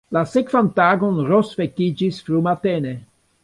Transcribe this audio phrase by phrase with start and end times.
[0.15, 2.99] La sekvan tagon Ros vekiĝis frumatene.